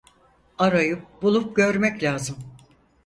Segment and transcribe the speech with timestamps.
[0.57, 2.37] Arayıp, bulup görmek lazım.